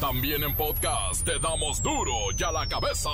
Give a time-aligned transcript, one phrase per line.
[0.00, 3.10] También en podcast te damos duro y a la cabeza.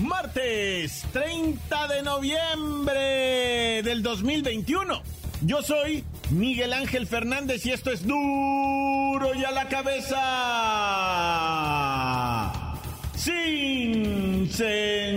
[0.00, 5.02] Martes 30 de noviembre del 2021.
[5.40, 10.20] Yo soy Miguel Ángel Fernández y esto es duro y a la cabeza.
[13.24, 15.14] Sin censura.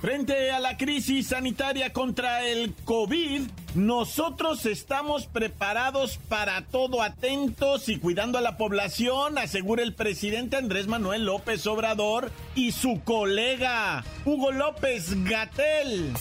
[0.00, 3.42] Frente a la crisis sanitaria contra el COVID,
[3.74, 10.86] nosotros estamos preparados para todo, atentos y cuidando a la población, asegura el presidente Andrés
[10.86, 16.12] Manuel López Obrador y su colega Hugo López Gatel.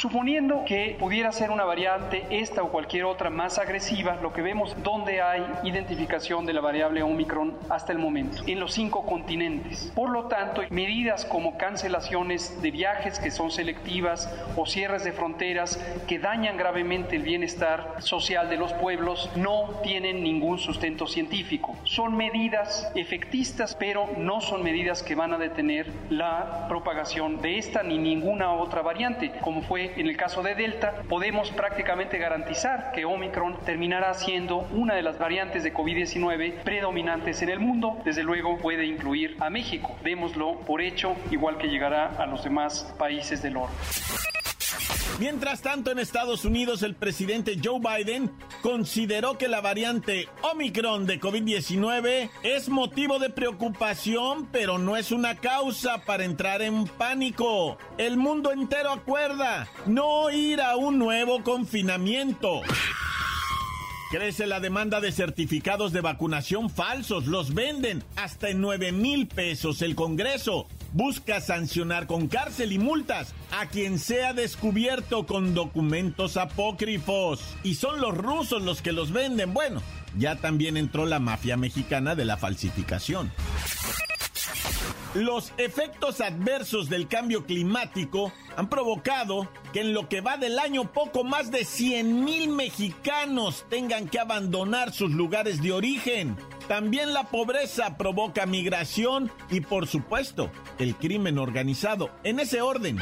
[0.00, 4.74] Suponiendo que pudiera ser una variante, esta o cualquier otra más agresiva, lo que vemos
[4.82, 9.92] donde hay identificación de la variable Omicron hasta el momento, en los cinco continentes.
[9.94, 15.78] Por lo tanto, medidas como cancelaciones de viajes que son selectivas o cierres de fronteras
[16.06, 21.76] que dañan gravemente el bienestar social de los pueblos no tienen ningún sustento científico.
[21.84, 27.82] Son medidas efectistas, pero no son medidas que van a detener la propagación de esta
[27.82, 33.04] ni ninguna otra variante, como fue en el caso de Delta, podemos prácticamente garantizar que
[33.04, 37.98] Omicron terminará siendo una de las variantes de COVID-19 predominantes en el mundo.
[38.04, 39.96] Desde luego puede incluir a México.
[40.02, 43.70] Démoslo por hecho, igual que llegará a los demás países del oro.
[45.20, 48.30] Mientras tanto, en Estados Unidos, el presidente Joe Biden
[48.62, 55.34] consideró que la variante Omicron de COVID-19 es motivo de preocupación, pero no es una
[55.34, 57.76] causa para entrar en pánico.
[57.98, 62.62] El mundo entero acuerda no ir a un nuevo confinamiento.
[64.10, 67.26] Crece la demanda de certificados de vacunación falsos.
[67.26, 69.82] Los venden hasta en 9 mil pesos.
[69.82, 77.40] El Congreso busca sancionar con cárcel y multas a quien sea descubierto con documentos apócrifos.
[77.62, 79.54] Y son los rusos los que los venden.
[79.54, 79.82] Bueno,
[80.18, 83.30] ya también entró la mafia mexicana de la falsificación.
[85.14, 90.92] Los efectos adversos del cambio climático han provocado que en lo que va del año
[90.92, 96.36] poco más de 100 mil mexicanos tengan que abandonar sus lugares de origen.
[96.70, 102.10] También la pobreza provoca migración y por supuesto el crimen organizado.
[102.22, 102.96] En ese orden.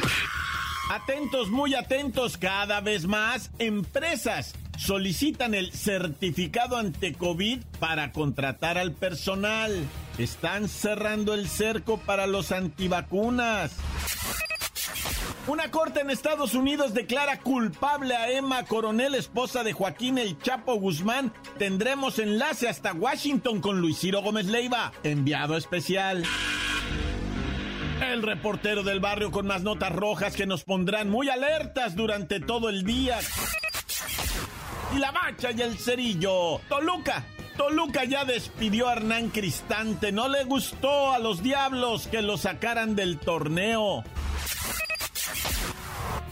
[0.90, 8.92] Atentos, muy atentos, cada vez más empresas solicitan el certificado ante COVID para contratar al
[8.92, 9.86] personal.
[10.16, 13.76] Están cerrando el cerco para los antivacunas.
[15.48, 20.74] Una corte en Estados Unidos declara culpable a Emma Coronel, esposa de Joaquín El Chapo
[20.74, 21.32] Guzmán.
[21.56, 26.22] Tendremos enlace hasta Washington con Luis Ciro Gómez Leiva, enviado especial.
[28.06, 32.68] El reportero del barrio con más notas rojas que nos pondrán muy alertas durante todo
[32.68, 33.18] el día.
[34.94, 36.60] Y la bacha y el cerillo.
[36.68, 37.24] Toluca
[37.58, 40.12] Toluca ya despidió a Hernán Cristante.
[40.12, 44.04] No le gustó a los diablos que lo sacaran del torneo.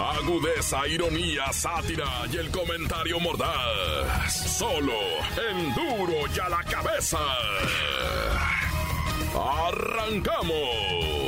[0.00, 4.56] Agudeza, ironía, sátira y el comentario mordaz.
[4.58, 4.94] Solo
[5.50, 7.18] en duro y a la cabeza.
[9.68, 11.19] ¡Arrancamos!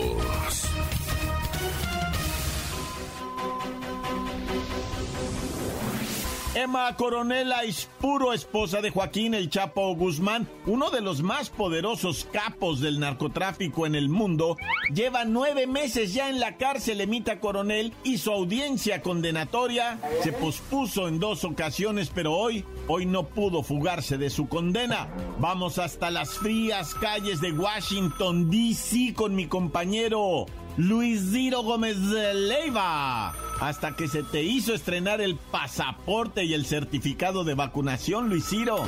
[6.54, 12.28] Emma Coronela es puro esposa de Joaquín El Chapo Guzmán, uno de los más poderosos
[12.30, 14.58] capos del narcotráfico en el mundo,
[14.92, 21.08] lleva nueve meses ya en la cárcel Emita Coronel y su audiencia condenatoria se pospuso
[21.08, 25.08] en dos ocasiones, pero hoy, hoy no pudo fugarse de su condena.
[25.38, 29.14] Vamos hasta las frías calles de Washington, D.C.
[29.14, 30.44] con mi compañero
[30.76, 33.51] Luis Ciro Gómez de Leiva.
[33.62, 38.82] Hasta que se te hizo estrenar el pasaporte y el certificado de vacunación, Luis Ciro.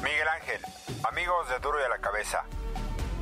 [0.00, 0.60] Miguel Ángel,
[1.02, 2.44] amigos de Duro y a la Cabeza.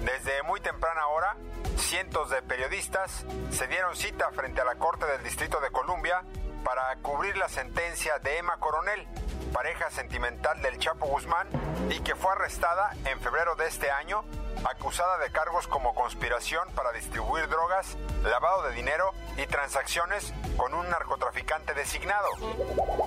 [0.04, 1.34] Desde muy temprana hora,
[1.78, 6.22] cientos de periodistas se dieron cita frente a la Corte del Distrito de Columbia
[6.62, 9.08] para cubrir la sentencia de Emma Coronel,
[9.52, 11.48] pareja sentimental del Chapo Guzmán,
[11.90, 14.24] y que fue arrestada en febrero de este año,
[14.64, 20.88] acusada de cargos como conspiración para distribuir drogas, lavado de dinero y transacciones con un
[20.90, 22.28] narcotraficante designado.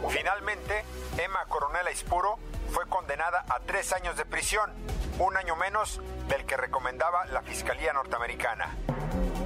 [0.10, 0.84] Finalmente,
[1.18, 2.40] Emma Coronel Aispuro
[2.72, 4.72] fue condenada a tres años de prisión,
[5.20, 8.76] un año menos del que recomendaba la Fiscalía norteamericana.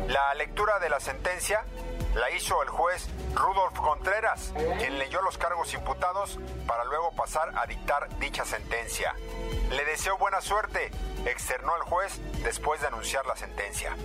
[0.08, 1.66] La lectura de la sentencia
[2.16, 7.66] la hizo el juez Rudolf Contreras, quien leyó los cargos imputados para luego pasar a
[7.68, 9.14] dictar dicha sentencia.
[9.70, 10.92] Le deseo buena suerte,
[11.26, 13.96] externó el juez después de anunciar la sentencia.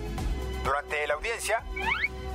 [0.63, 1.63] Durante la audiencia,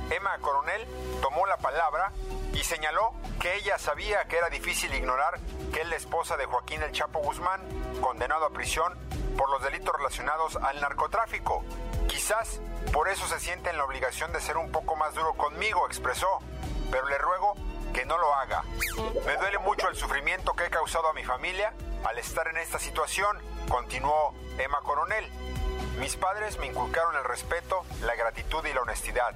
[0.09, 0.85] Emma Coronel
[1.21, 2.11] tomó la palabra
[2.53, 5.39] y señaló que ella sabía que era difícil ignorar
[5.71, 7.61] que es la esposa de Joaquín El Chapo Guzmán,
[8.01, 8.97] condenado a prisión
[9.37, 11.63] por los delitos relacionados al narcotráfico.
[12.07, 15.85] Quizás por eso se siente en la obligación de ser un poco más duro conmigo,
[15.87, 16.39] expresó,
[16.91, 17.55] pero le ruego
[17.93, 18.63] que no lo haga.
[19.25, 22.79] Me duele mucho el sufrimiento que he causado a mi familia al estar en esta
[22.79, 23.37] situación,
[23.69, 25.29] continuó Emma Coronel.
[25.99, 29.35] Mis padres me inculcaron el respeto, la gratitud y la honestidad,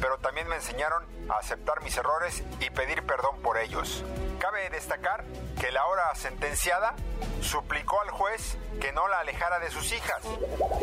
[0.00, 4.04] pero también me enseñaron a aceptar mis errores y pedir perdón por ellos.
[4.42, 5.22] Cabe destacar
[5.60, 6.96] que la ahora sentenciada
[7.42, 10.20] suplicó al juez que no la alejara de sus hijas.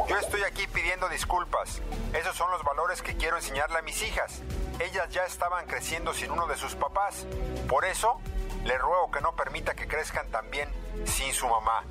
[0.08, 1.82] Yo estoy aquí pidiendo disculpas.
[2.14, 4.44] Esos son los valores que quiero enseñarle a mis hijas.
[4.80, 7.28] Ellas ya estaban creciendo sin uno de sus papás.
[7.68, 8.22] Por eso,
[8.64, 10.70] le ruego que no permita que crezcan también
[11.06, 11.84] sin su mamá.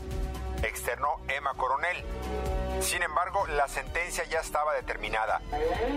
[0.62, 2.03] Externó Emma Coronel.
[2.80, 5.40] Sin embargo, la sentencia ya estaba determinada.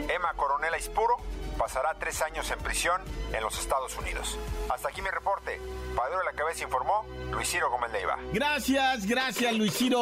[0.09, 1.17] Emma Coronel Aispuro
[1.57, 3.01] pasará tres años en prisión
[3.33, 4.37] en los Estados Unidos.
[4.69, 5.61] Hasta aquí mi reporte.
[5.95, 8.17] Padre de la Cabeza informó Luis Ciro Gómez Leiva.
[8.33, 9.99] Gracias, gracias Luis Ciro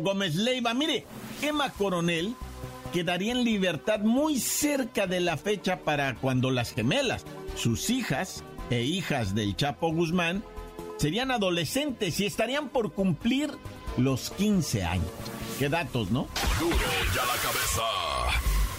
[0.00, 0.72] Gómez Leiva.
[0.72, 1.06] Mire,
[1.42, 2.34] Emma Coronel
[2.92, 7.24] quedaría en libertad muy cerca de la fecha para cuando las gemelas,
[7.56, 10.44] sus hijas e hijas del Chapo Guzmán,
[10.96, 13.50] serían adolescentes y estarían por cumplir
[13.96, 15.10] los 15 años.
[15.58, 16.26] Qué datos, ¿no?
[16.58, 16.76] Duro
[17.14, 17.82] ya la cabeza.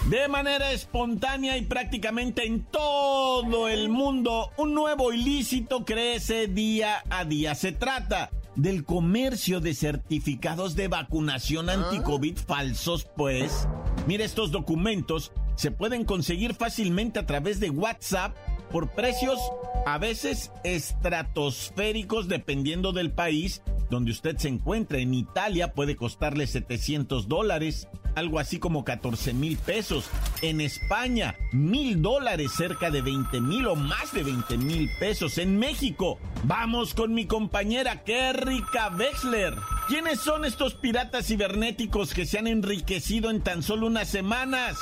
[0.09, 7.25] De manera espontánea y prácticamente en todo el mundo, un nuevo ilícito crece día a
[7.25, 7.55] día.
[7.55, 13.67] Se trata del comercio de certificados de vacunación anti-COVID falsos, pues.
[14.05, 18.35] Mire, estos documentos se pueden conseguir fácilmente a través de WhatsApp
[18.71, 19.39] por precios
[19.85, 25.01] a veces estratosféricos dependiendo del país donde usted se encuentre.
[25.01, 30.09] En Italia puede costarle 700 dólares, algo así como 14 mil pesos.
[30.41, 35.37] En España, mil dólares, cerca de 20 mil o más de 20 mil pesos.
[35.37, 39.53] En México, vamos con mi compañera Kerrika Wexler.
[39.87, 44.77] ¿Quiénes son estos piratas cibernéticos que se han enriquecido en tan solo unas semanas?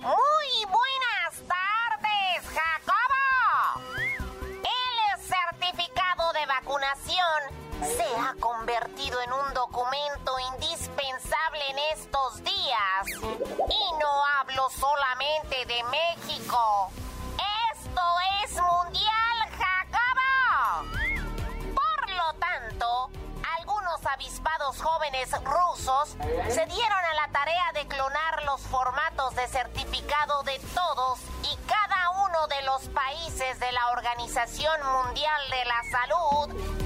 [0.00, 3.80] Muy buenas tardes, Jacobo.
[4.62, 13.06] El certificado de vacunación se ha convertido en un documento indispensable en estos días.
[13.68, 16.90] Y no hablo solamente de México.
[17.72, 18.02] Esto
[18.44, 20.88] es mundial, Jacobo.
[21.74, 23.10] Por lo tanto,
[23.58, 26.16] algunos avispados jóvenes rusos
[26.48, 32.10] se dieron a la tarea de clonar los formatos de certificado de todos y cada
[32.24, 36.83] uno de los países de la Organización Mundial de la Salud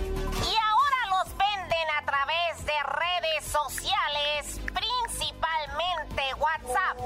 [2.29, 6.99] través de redes sociales, principalmente WhatsApp.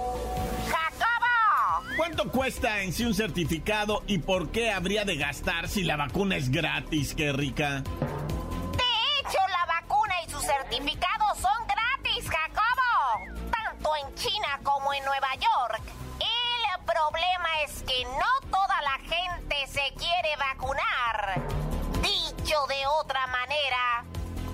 [0.68, 1.96] Jacobo.
[1.96, 6.36] ¿Cuánto cuesta en sí un certificado y por qué habría de gastar si la vacuna
[6.36, 7.82] es gratis, qué rica?
[7.82, 13.50] De hecho, la vacuna y sus certificados son gratis, Jacobo.
[13.50, 15.82] Tanto en China como en Nueva York.
[16.18, 21.42] El problema es que no toda la gente se quiere vacunar.
[22.02, 24.04] Dicho de otra manera,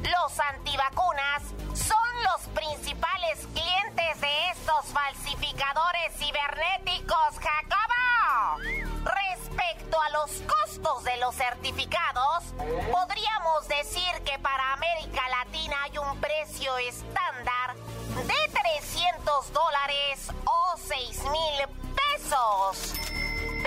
[0.03, 1.43] los antivacunas
[1.75, 8.63] son los principales clientes de estos falsificadores cibernéticos, Jacobo.
[9.05, 12.45] Respecto a los costos de los certificados,
[12.91, 17.75] podríamos decir que para América Latina hay un precio estándar
[18.15, 22.95] de 300 dólares o 6 mil pesos.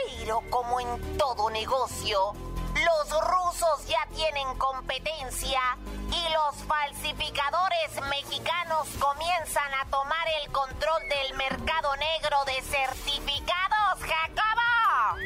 [0.05, 2.33] Pero como en todo negocio,
[2.97, 5.61] los rusos ya tienen competencia
[6.09, 15.17] y los falsificadores mexicanos comienzan a tomar el control del mercado negro de certificados, Jacobo.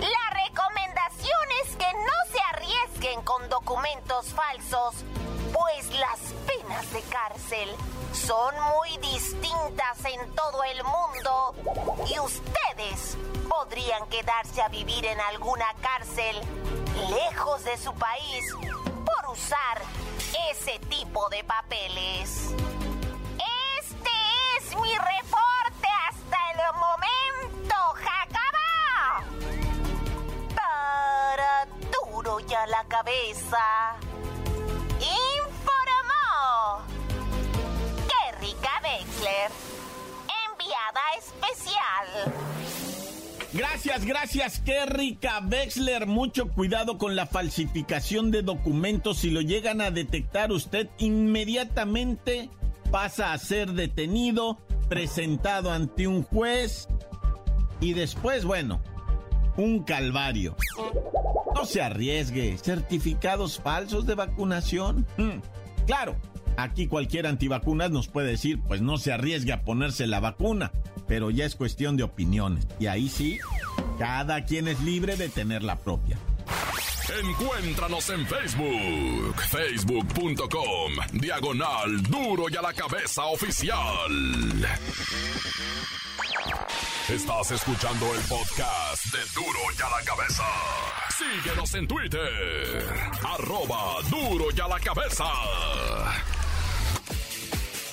[0.00, 5.04] La recomendación es que no se arriesguen con documentos falsos,
[5.52, 7.68] pues las penas de cárcel
[8.12, 11.54] son muy distintas en todo el mundo
[12.08, 13.16] y ustedes
[13.48, 16.36] podrían quedarse a vivir en alguna cárcel
[17.10, 18.44] lejos de su país
[19.04, 19.80] por usar
[20.50, 22.54] ese tipo de papeles.
[23.80, 24.10] Este
[24.58, 29.24] es mi reporte hasta el momento, Jacaba.
[30.54, 33.96] Para duro ya la cabeza.
[35.00, 35.29] Informó
[39.20, 42.32] Enviada especial.
[43.52, 46.06] Gracias, gracias, qué rica Wexler.
[46.06, 49.18] Mucho cuidado con la falsificación de documentos.
[49.18, 52.48] Si lo llegan a detectar, usted inmediatamente
[52.90, 54.58] pasa a ser detenido,
[54.88, 56.88] presentado ante un juez
[57.80, 58.80] y después, bueno,
[59.56, 60.56] un calvario.
[61.54, 62.56] No se arriesgue.
[62.56, 65.06] Certificados falsos de vacunación.
[65.18, 65.40] Mm,
[65.86, 66.16] claro,
[66.62, 70.72] aquí cualquier antivacunas nos puede decir, pues no se arriesgue a ponerse la vacuna
[71.10, 72.68] pero ya es cuestión de opiniones.
[72.78, 73.40] Y ahí sí,
[73.98, 76.16] cada quien es libre de tener la propia.
[77.20, 84.12] Encuéntranos en Facebook, facebook.com, diagonal duro y a la cabeza oficial.
[87.08, 90.44] Estás escuchando el podcast de duro y a la cabeza.
[91.18, 92.84] Síguenos en Twitter,
[93.24, 95.24] arroba duro y a la cabeza.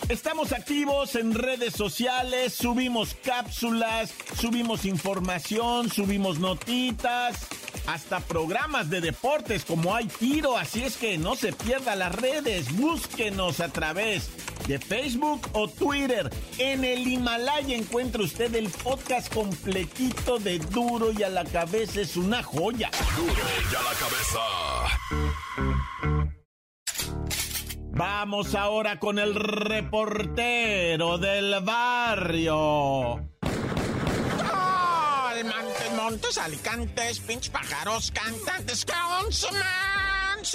[0.09, 7.45] Estamos activos en redes sociales, subimos cápsulas, subimos información, subimos notitas,
[7.87, 12.73] hasta programas de deportes como hay tiro, así es que no se pierda las redes,
[12.77, 14.29] búsquenos a través
[14.65, 16.29] de Facebook o Twitter.
[16.57, 22.15] En el Himalaya encuentra usted el podcast completito de Duro y a la cabeza, es
[22.15, 22.89] una joya.
[23.17, 25.76] Duro y a la cabeza.
[27.97, 33.27] Vamos ahora con el reportero del barrio.
[35.43, 38.85] Montes, montes, alicantes, pinch pájaros, cantantes,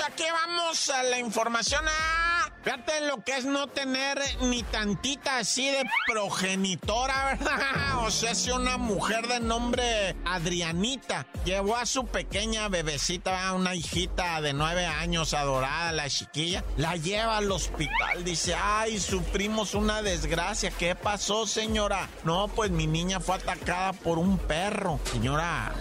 [0.07, 2.22] Aquí vamos a la información a
[2.63, 8.07] Fíjate lo que es no tener ni tantita así de progenitora, ¿verdad?
[8.07, 14.41] O sea, si una mujer de nombre Adrianita llevó a su pequeña bebecita, una hijita
[14.41, 18.25] de nueve años, adorada, la chiquilla, la lleva al hospital.
[18.25, 20.71] Dice, ay, sufrimos una desgracia.
[20.71, 22.09] ¿Qué pasó, señora?
[22.25, 25.01] No, pues mi niña fue atacada por un perro.
[25.11, 25.73] Señora,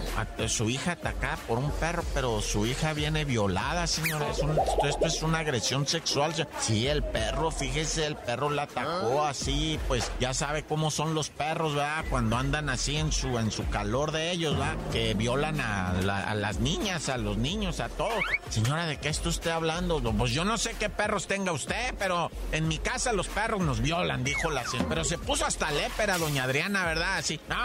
[0.48, 4.26] su hija atacada por un perro, pero su hija viene violada, señora.
[4.30, 6.34] esto, es una agresión sexual.
[6.60, 9.30] Sí, el perro, fíjese, el perro la atacó ah.
[9.30, 12.04] así, pues ya sabe cómo son los perros, ¿verdad?
[12.08, 14.76] Cuando andan así en su, en su calor de ellos, ¿verdad?
[14.90, 15.92] Que violan a,
[16.34, 18.24] las niñas, a los niños, a todos.
[18.48, 20.00] Señora, ¿de qué está usted hablando?
[20.00, 23.80] Pues yo no sé qué perros tenga usted, pero en mi casa los perros nos
[23.80, 24.88] violan, dijo la señora.
[24.88, 27.18] Pero se puso hasta lépera, doña Adriana, ¿verdad?
[27.18, 27.40] Así.
[27.48, 27.56] No,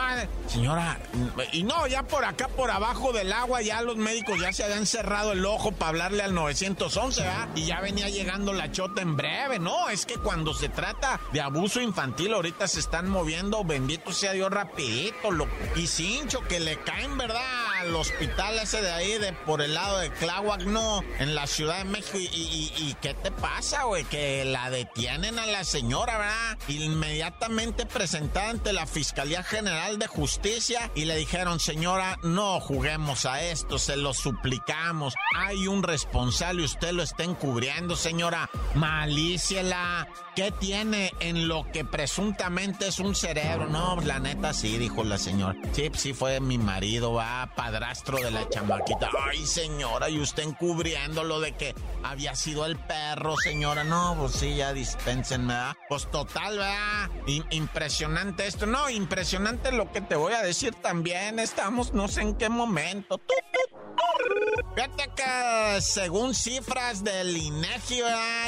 [0.47, 0.99] señora,
[1.51, 4.85] y no, ya por acá, por abajo del agua, ya los médicos ya se habían
[4.85, 7.47] cerrado el ojo para hablarle al 911, ¿verdad?
[7.55, 11.41] Y ya venía llegando la chota en breve, no, es que cuando se trata de
[11.41, 16.79] abuso infantil ahorita se están moviendo, bendito sea Dios, rapidito, lo, y cincho que le
[16.79, 17.66] caen, ¿verdad?
[17.79, 21.79] Al hospital ese de ahí, de por el lado de Cláhuac, no, en la Ciudad
[21.79, 24.03] de México, y, ¿qué te pasa, güey?
[24.05, 26.57] Que la detienen a la señora, ¿verdad?
[26.67, 33.43] Inmediatamente presentada ante la Fiscalía General de Justicia y le dijeron, señora, no juguemos a
[33.43, 38.50] esto, se lo suplicamos, hay un responsable, usted lo está encubriendo, señora.
[38.74, 40.07] Malíciela.
[40.36, 43.67] ¿Qué tiene en lo que presuntamente es un cerebro?
[43.69, 45.57] No, la neta sí, dijo la señora.
[45.72, 49.09] Sí, sí fue mi marido, va, padrastro de la chamaquita.
[49.29, 53.83] Ay, señora, y usted encubriendo lo de que había sido el perro, señora.
[53.83, 55.75] No, pues sí, ya dispensenme, ¿verdad?
[55.89, 57.09] Pues total, ¿verdad?
[57.50, 58.67] impresionante esto.
[58.67, 61.39] No, impresionante lo que te voy a decir también.
[61.39, 63.19] Estamos no sé en qué momento.
[64.75, 68.01] Fíjate que según cifras del INEGI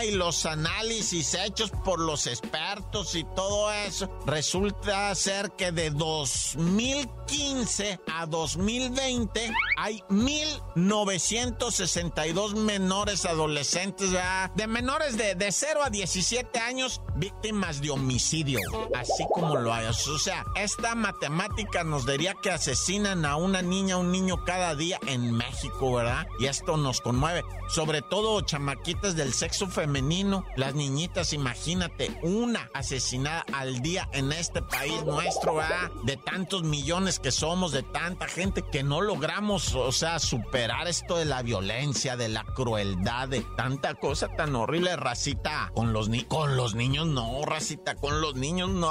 [0.07, 8.01] y los análisis hechos por los expertos y todo eso, resulta ser que de 2015
[8.13, 14.11] a 2020 hay 1.962 menores adolescentes,
[14.55, 18.59] de menores de, de 0 a 17 años víctimas de homicidio,
[18.95, 19.87] así como lo hay.
[19.87, 24.99] O sea, esta matemática nos diría que asesinan a una niña, un niño cada día
[25.07, 25.98] en México.
[26.39, 27.43] Y esto nos conmueve.
[27.69, 34.61] Sobre todo chamaquitas del sexo femenino, las niñitas, imagínate, una asesinada al día en este
[34.61, 35.59] país nuestro.
[36.03, 41.17] De tantos millones que somos, de tanta gente que no logramos, o sea, superar esto
[41.17, 45.71] de la violencia, de la crueldad, de tanta cosa tan horrible, racita.
[45.73, 48.89] Con los, ni con los niños no, racita, con los niños no.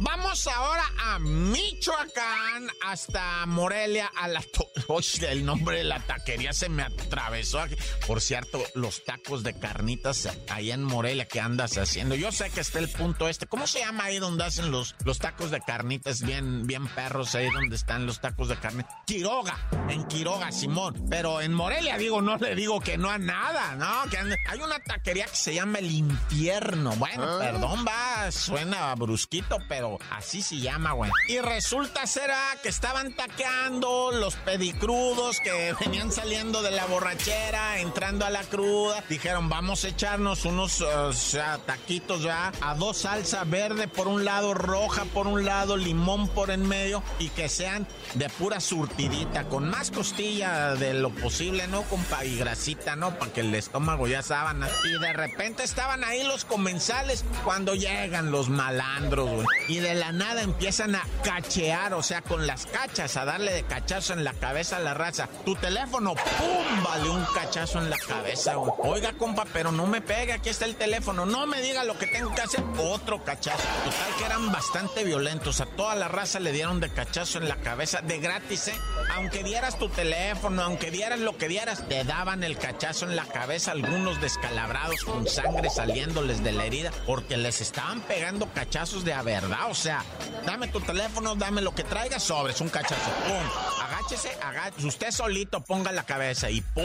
[0.00, 4.42] Vamos ahora a Michoacán, hasta Morelia, a la...
[4.88, 7.60] Oye, el nombre de la taquería se me atravesó.
[7.60, 7.76] Aquí.
[8.06, 12.14] Por cierto, los tacos de carnitas allá en Morelia que andas haciendo.
[12.14, 13.46] Yo sé que está el punto este.
[13.46, 17.34] ¿Cómo se llama ahí donde hacen los, los tacos de carnitas bien, bien perros?
[17.34, 18.84] Ahí donde están los tacos de carne.
[19.06, 21.06] Quiroga, en Quiroga, Simón.
[21.08, 24.10] Pero en Morelia, digo, no le digo que no a nada, ¿no?
[24.10, 26.92] Que hay una taquería que se llama El Infierno.
[26.96, 27.38] Bueno, ah.
[27.38, 31.10] perdón, va, suena brusquito, pero así se llama, güey.
[31.28, 37.80] Y resulta ser ah, que estaban taqueando los pedicrudos que venían saliendo de la borrachera,
[37.80, 39.02] entrando a la cruda.
[39.08, 44.54] Dijeron, vamos a echarnos unos sea, taquitos ya a dos salsa verde por un lado,
[44.54, 49.68] roja por un lado, limón por en medio y que sean de pura surtidita, con
[49.68, 51.82] más costilla de lo posible, ¿no?
[51.82, 53.18] Con y grasita, ¿no?
[53.18, 54.68] Para que el estómago ya sábana.
[54.84, 59.46] Y de repente estaban ahí los comensales cuando llegan los malandros, güey.
[59.68, 63.63] Y de la nada empiezan a cachear, o sea, con las cachas, a darle de
[63.68, 65.28] cachazo en la cabeza a la raza.
[65.44, 66.84] Tu teléfono, ¡pum!
[66.84, 68.58] Vale un cachazo en la cabeza.
[68.58, 71.26] Oiga, compa, pero no me pegue, aquí está el teléfono.
[71.26, 72.62] No me diga lo que tengo que hacer.
[72.78, 73.62] Otro cachazo.
[73.84, 75.60] Total que eran bastante violentos.
[75.60, 78.74] A toda la raza le dieron de cachazo en la cabeza, de gratis, ¿eh?
[79.14, 83.24] Aunque dieras tu teléfono, aunque dieras lo que dieras, te daban el cachazo en la
[83.24, 89.12] cabeza, algunos descalabrados con sangre saliéndoles de la herida, porque les estaban pegando cachazos de
[89.12, 89.70] a verdad.
[89.70, 90.04] O sea,
[90.44, 93.10] dame tu teléfono, dame lo que traigas, sobres, un cachazo.
[93.26, 93.84] ¡Pum!
[93.84, 94.86] Agáchese, agáchese.
[94.86, 96.84] Usted solito ponga la cabeza y ¡pum!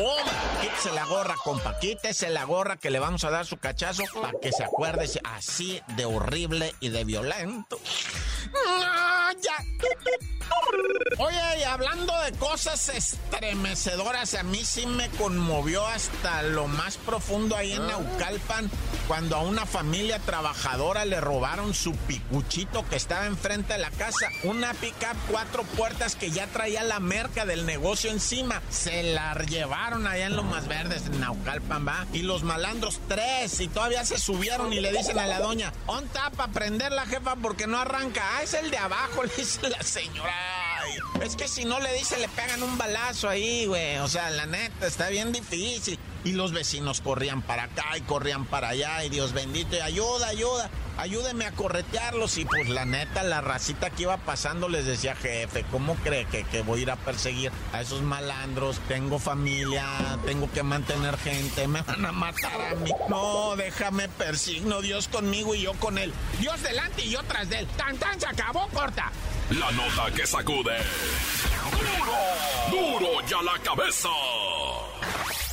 [0.62, 1.80] Quítese la gorra, compa.
[1.80, 5.82] Quítese la gorra que le vamos a dar su cachazo para que se acuerde así
[5.96, 7.80] de horrible y de violento.
[8.80, 9.19] ya.
[11.18, 17.56] Oye, y hablando de cosas estremecedoras, a mí sí me conmovió hasta lo más profundo
[17.56, 18.70] ahí en Naucalpan
[19.10, 24.28] cuando a una familia trabajadora le robaron su picuchito que estaba enfrente de la casa.
[24.44, 28.62] Una pickup cuatro puertas que ya traía la merca del negocio encima.
[28.70, 32.06] Se la llevaron allá en Lomas Verdes, en Naucalpan, va.
[32.14, 33.60] Y los malandros tres.
[33.62, 37.36] Y todavía se subieron y le dicen a la doña, on tapa, prender la jefa
[37.36, 38.22] porque no arranca.
[38.38, 40.84] Ah, es el de abajo, dice la señora.
[41.22, 43.98] es que si no le dice, le pegan un balazo ahí, güey.
[43.98, 46.00] O sea, la neta, está bien difícil.
[46.24, 49.04] Y los vecinos corrían para acá y corrían para allá.
[49.04, 50.70] Y Dios bendito, y ayuda, ayuda.
[51.00, 52.38] Ayúdeme a corretearlos.
[52.38, 56.44] Y pues la neta, la racita que iba pasando les decía, jefe, ¿cómo cree que,
[56.44, 58.80] que voy a ir a perseguir a esos malandros?
[58.90, 59.88] Tengo familia,
[60.26, 62.92] tengo que mantener gente, me van a matar a mí.
[63.08, 66.14] No, déjame persigno, Dios conmigo y yo con él.
[66.40, 67.68] Dios delante y yo tras de él.
[67.78, 69.10] Tan tan se acabó, corta.
[69.52, 70.78] La nota que sacude.
[71.72, 73.00] ¡Duro!
[73.00, 74.10] ¡Duro ya la cabeza!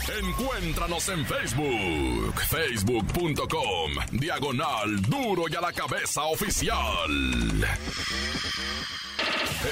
[0.09, 7.11] Encuéntranos en Facebook, facebook.com, diagonal duro y a la cabeza oficial.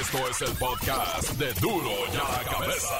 [0.00, 2.94] Esto es el podcast de duro y a la cabeza.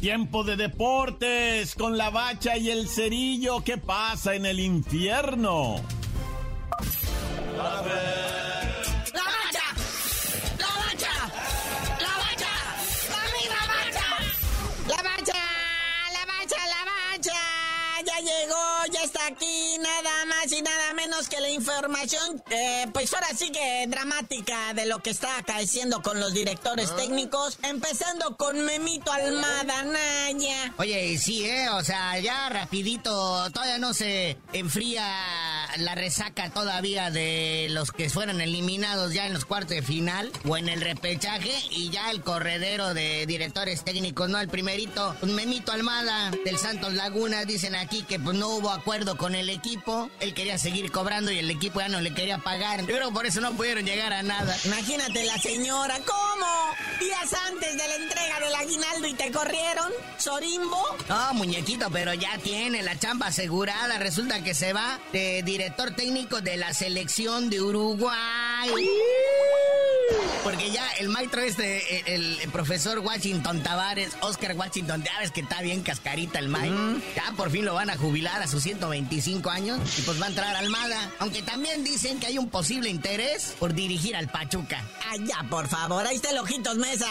[0.00, 3.64] Tiempo de deportes con la bacha y el cerillo.
[3.64, 5.76] ¿Qué pasa en el infierno?
[21.84, 26.90] Información, eh, pues ahora sí que dramática de lo que está acaeciendo con los directores
[26.90, 26.96] ah.
[26.96, 30.72] técnicos, empezando con Memito Almada Naya.
[30.78, 35.04] Oye, sí, eh, o sea, ya rapidito, todavía no se enfría
[35.78, 40.56] la resaca todavía de los que fueron eliminados ya en los cuartos de final o
[40.56, 44.40] en el repechaje y ya el corredero de directores técnicos, ¿no?
[44.40, 49.18] El primerito, un Memito Almada del Santos Laguna, dicen aquí que pues no hubo acuerdo
[49.18, 52.80] con el equipo, él quería seguir cobrando y el equipo ya no le quería pagar.
[52.80, 54.56] Yo creo que por eso no pudieron llegar a nada.
[54.64, 56.46] Imagínate la señora, ¿cómo?
[57.00, 60.82] Días antes de la entrega del aguinaldo y te corrieron, Sorimbo.
[61.08, 63.98] No, muñequito, pero ya tiene la chamba asegurada.
[63.98, 68.70] Resulta que se va de director técnico de la selección de Uruguay.
[70.42, 75.82] Porque ya el maestro este, el, profesor Washington Tavares, Oscar Washington Tavares, que está bien
[75.82, 80.02] cascarita el maestro, ya por fin lo van a jubilar a sus 125 años y
[80.02, 81.10] pues va a entrar Almada.
[81.18, 84.84] Aunque también dicen que hay un posible interés por dirigir al Pachuca.
[85.10, 87.08] Ay, ya, por favor, ahí está el Ojitos Mesa.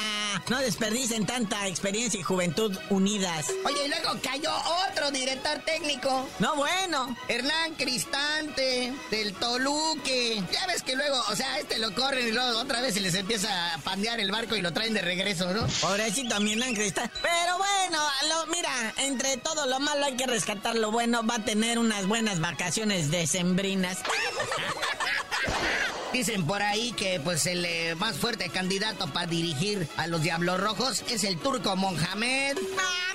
[0.49, 3.47] No desperdicen tanta experiencia y juventud unidas.
[3.65, 4.51] Oye, y luego cayó
[4.89, 6.27] otro director técnico.
[6.39, 7.15] No, bueno.
[7.27, 10.43] Hernán Cristante, del Toluque.
[10.51, 13.15] Ya ves que luego, o sea, este lo corren y luego otra vez se les
[13.15, 15.67] empieza a pandear el barco y lo traen de regreso, ¿no?
[15.81, 17.11] Pobrecito Milán Cristal.
[17.21, 21.21] Pero bueno, lo, mira, entre todo lo malo hay que rescatar lo bueno.
[21.27, 23.97] Va a tener unas buenas vacaciones decembrinas.
[26.13, 30.59] Dicen por ahí que pues el eh, más fuerte candidato para dirigir a los Diablos
[30.59, 32.57] Rojos es el turco Mohamed.
[32.79, 33.12] Ah,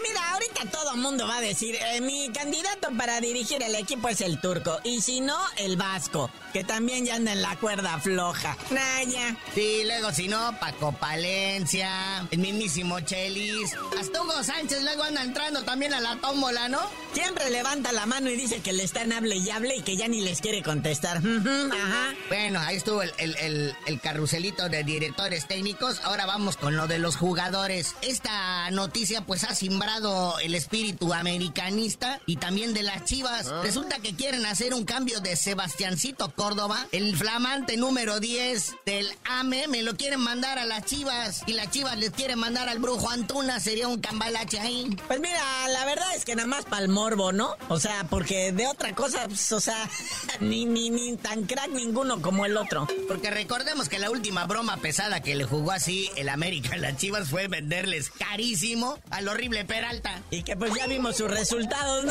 [0.66, 4.40] todo el mundo va a decir, eh, mi candidato para dirigir el equipo es el
[4.40, 4.79] turco.
[4.85, 8.57] Y si no, el vasco, que también ya anda en la cuerda floja.
[8.71, 9.37] Naya.
[9.55, 13.75] Sí, luego si no, Paco Palencia, el mismísimo Chelis.
[13.99, 16.81] Hasta Hugo Sánchez luego anda entrando también a la tómbola, ¿no?
[17.12, 20.09] Siempre levanta la mano y dice que le están hable y hable y que ya
[20.09, 21.18] ni les quiere contestar.
[21.18, 22.14] Ajá.
[22.29, 26.01] Bueno, ahí está el, el, carruselito de directores técnicos.
[26.05, 27.94] Ahora vamos con lo de los jugadores.
[28.03, 33.49] Esta noticia pues ha simbrado el espíritu americanista y también de las chivas.
[33.49, 33.61] Ah.
[33.63, 39.69] Resulta que quieren hacer un cambio de Sebastiancito Córdoba, el flamante número 10 del AME,
[39.69, 43.11] me lo quieren mandar a las chivas y las chivas les quieren mandar al brujo
[43.11, 44.97] Antuna, sería un cambalache ahí.
[45.07, 47.55] Pues mira, la verdad es que nada más para el morbo, ¿no?
[47.69, 49.89] O sea, porque de otra cosa, pues, o sea,
[50.41, 52.89] ni, ni, ni tan crack ninguno como el otro.
[53.07, 56.97] Porque recordemos que la última broma pesada que le jugó así el América a las
[56.97, 60.23] Chivas fue venderles carísimo al horrible Peralta.
[60.31, 62.05] Y que pues ya vimos sus resultados,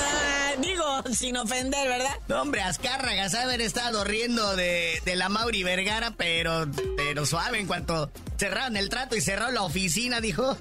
[0.59, 2.15] digo, sin ofender, ¿verdad?
[2.27, 7.59] No, hombre, Azcárraga sabe haber estado riendo de, de la Mauri Vergara, pero, pero suave
[7.59, 10.57] en cuanto cerraron el trato y cerró la oficina, dijo.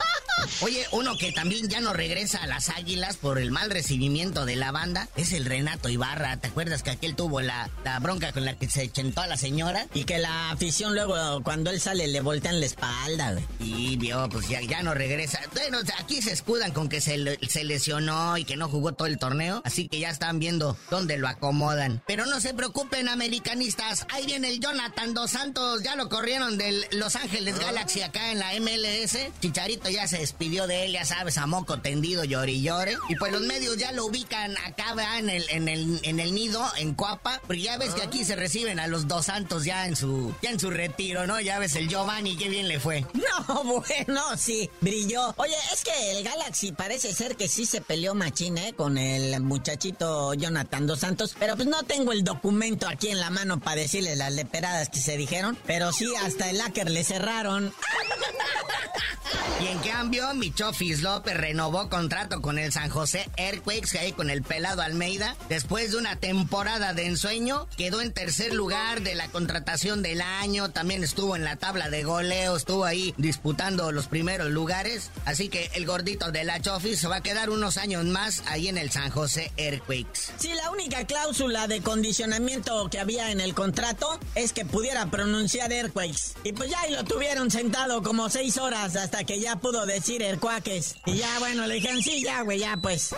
[0.60, 4.56] Oye, uno que también ya no regresa a las águilas por el mal recibimiento de
[4.56, 6.36] la banda es el Renato Ibarra.
[6.38, 7.70] ¿Te acuerdas que aquel tuvo la,
[8.00, 9.86] bronca con la que se chentó a la señora?
[9.94, 13.44] Y que la afición luego, cuando él sale, le voltean la espalda, güey.
[13.60, 15.40] Y vio, pues ya, ya no regresa.
[15.54, 19.18] Bueno, aquí se escudan con que se, se lesionó y que no jugó todo el
[19.18, 19.62] torneo.
[19.64, 22.02] Así que ya están viendo dónde lo acomodan.
[22.06, 24.06] Pero no se preocupen, americanistas.
[24.10, 25.82] Ahí viene el Jonathan Dos Santos.
[25.82, 29.18] Ya lo corrieron del Los Ángeles Galaxy acá en la MLS.
[29.40, 32.96] Chicharito ya se despidió de él, ya sabes, a moco tendido, llore y llore.
[33.08, 36.64] Y pues los medios ya lo ubican acá, en el, en el, en el nido,
[36.78, 37.40] en Cuapa.
[37.46, 40.50] Porque ya ves que aquí se reciben a los Dos Santos ya en su, ya
[40.50, 41.40] en su retiro, ¿no?
[41.40, 43.06] Ya ves el Giovanni, qué bien le fue.
[43.48, 45.34] No, bueno, sí, brilló.
[45.36, 48.72] Oye, es que el Galaxy parece ser que sí se peleó machín, ¿eh?
[48.74, 51.36] Con el muchachito Jonathan Dos Santos.
[51.38, 55.00] Pero pues no tengo el documento aquí en la mano para decirle las leperadas que
[55.00, 55.58] se dijeron.
[55.66, 57.72] Pero sí, hasta el hacker le cerraron.
[59.60, 64.42] Y en cambio, Michofis López renovó contrato con el San José Earthquakes, ahí con el
[64.42, 65.36] pelado Almeida.
[65.48, 70.70] Después de una temporada de ensueño, quedó en tercer lugar de la contratación del año.
[70.70, 75.10] También estuvo en la tabla de goleo, estuvo ahí disputando los primeros lugares.
[75.24, 78.68] Así que el gordito de la Chofis se va a quedar unos años más ahí
[78.68, 80.32] en el San José Earthquakes.
[80.38, 85.72] Sí, la única cláusula de condicionamiento que había en el contrato es que pudiera pronunciar
[85.72, 86.34] Earthquakes.
[86.44, 90.22] Y pues ya ahí lo tuvieron sentado como seis horas hasta que ya pudo decir
[90.22, 90.96] el cuaques.
[91.06, 93.14] Y ya, bueno, le dijeron, sí, ya, güey, ya, pues.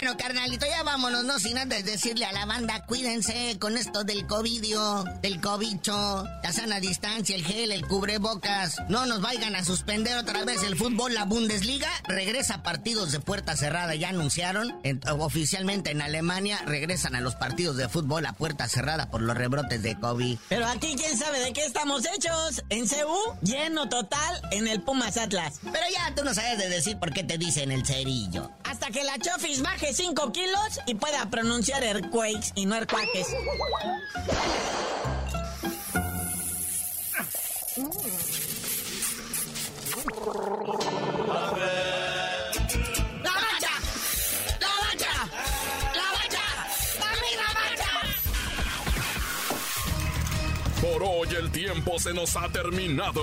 [0.00, 4.26] Bueno, carnalito, ya vámonos, no sin antes decirle a la banda, cuídense con esto del
[4.26, 8.78] covidio, del cobicho, la sana distancia, el gel, el cubrebocas.
[8.88, 11.90] No nos vayan a suspender otra vez el fútbol, la Bundesliga.
[12.08, 14.80] Regresa a partidos de puerta cerrada, ya anunciaron.
[15.18, 19.82] oficialmente en Alemania regresan a los partidos de fútbol a puerta cerrada por los rebrotes
[19.82, 20.38] de COVID.
[20.48, 22.64] Pero aquí, ¿quién sabe de qué estamos hechos?
[22.70, 25.60] En CU, lleno total en el Pumas Atlas.
[25.62, 28.50] Pero ya tú no sabes de decir por qué te dicen el cerillo.
[28.64, 33.26] Hasta que la Chofis baje 5 kilos y pueda pronunciar Airquakes y no Airquakes.
[50.80, 53.22] Por hoy el tiempo se nos ha terminado.